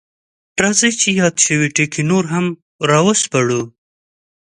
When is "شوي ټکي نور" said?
1.45-2.23